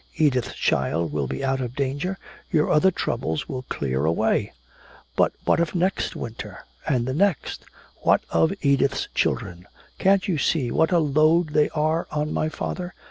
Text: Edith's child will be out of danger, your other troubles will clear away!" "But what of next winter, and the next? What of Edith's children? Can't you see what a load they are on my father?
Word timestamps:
Edith's 0.17 0.55
child 0.55 1.11
will 1.11 1.27
be 1.27 1.45
out 1.45 1.61
of 1.61 1.75
danger, 1.75 2.17
your 2.49 2.71
other 2.71 2.89
troubles 2.89 3.47
will 3.47 3.61
clear 3.69 4.03
away!" 4.05 4.51
"But 5.15 5.31
what 5.45 5.59
of 5.59 5.75
next 5.75 6.15
winter, 6.15 6.65
and 6.87 7.05
the 7.05 7.13
next? 7.13 7.65
What 7.97 8.23
of 8.31 8.51
Edith's 8.63 9.09
children? 9.13 9.67
Can't 9.99 10.27
you 10.27 10.39
see 10.39 10.71
what 10.71 10.91
a 10.91 10.97
load 10.97 11.49
they 11.49 11.69
are 11.75 12.07
on 12.09 12.33
my 12.33 12.49
father? 12.49 12.95